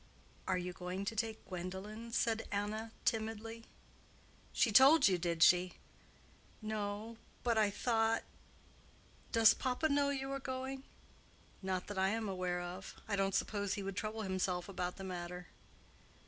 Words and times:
"Are 0.47 0.57
you 0.57 0.73
going 0.73 1.05
to 1.05 1.15
take 1.15 1.47
Gwendolen?" 1.47 2.11
said 2.11 2.47
Anna, 2.51 2.91
timidly. 3.05 3.65
"She 4.51 4.71
told 4.71 5.07
you, 5.07 5.19
did 5.19 5.43
she?" 5.43 5.73
"No, 6.59 7.17
but 7.43 7.55
I 7.55 7.69
thought—Does 7.69 9.53
papa 9.53 9.89
know 9.89 10.09
you 10.09 10.31
are 10.31 10.39
going?" 10.39 10.81
"Not 11.61 11.85
that 11.85 11.99
I 11.99 12.09
am 12.09 12.27
aware 12.27 12.61
of. 12.63 12.95
I 13.07 13.15
don't 13.15 13.35
suppose 13.35 13.75
he 13.75 13.83
would 13.83 13.95
trouble 13.95 14.23
himself 14.23 14.67
about 14.67 14.95
the 14.95 15.03
matter." 15.03 15.49